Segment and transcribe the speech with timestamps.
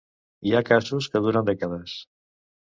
[0.45, 1.95] Hi ha casos que duren dècades.